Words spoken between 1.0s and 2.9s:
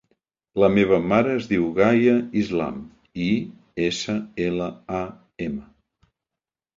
mare es diu Gaia Islam: